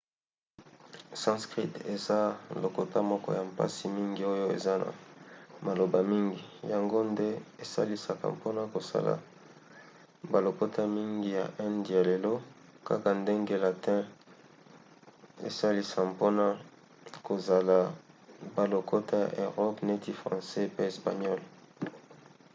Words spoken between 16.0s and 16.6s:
mpona